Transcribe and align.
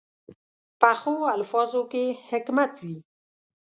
پخو 0.79 1.15
الفاظو 1.35 1.81
کې 1.91 2.05
حکمت 2.29 2.71
وي 2.85 2.97